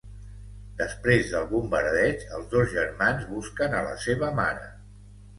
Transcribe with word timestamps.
Després 0.77 1.27
del 1.33 1.43
bombardeig 1.51 2.23
els 2.37 2.47
dos 2.53 2.71
germans 2.77 3.27
busquen 3.33 3.75
a 3.77 3.83
la 3.89 3.93
seva 4.07 4.31
mare. 4.41 4.65